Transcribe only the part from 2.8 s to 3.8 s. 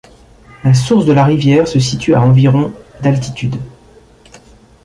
d'altitude.